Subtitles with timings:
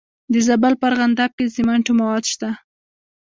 [0.31, 2.49] د زابل په ارغنداب کې د سمنټو مواد شته.